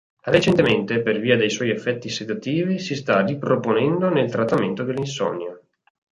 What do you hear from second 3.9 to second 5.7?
nel trattamento dell’insonnia.